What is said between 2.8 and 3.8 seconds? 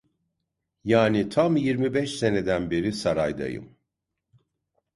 saraydayım.